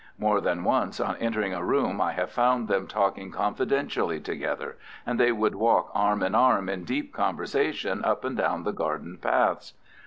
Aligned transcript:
More 0.17 0.41
than 0.41 0.63
once 0.63 0.99
on 0.99 1.15
entering 1.17 1.53
a 1.53 1.63
room 1.63 2.01
I 2.01 2.13
have 2.13 2.31
found 2.31 2.67
them 2.67 2.87
talking 2.87 3.29
confidentially 3.29 4.19
together, 4.19 4.75
and 5.05 5.19
they 5.19 5.31
would 5.31 5.53
walk 5.53 5.91
arm 5.93 6.23
in 6.23 6.33
arm 6.33 6.69
in 6.69 6.85
deep 6.85 7.13
conversation 7.13 8.03
up 8.03 8.25
and 8.25 8.35
down 8.35 8.63
the 8.63 8.73
garden 8.73 9.19
paths. 9.21 9.73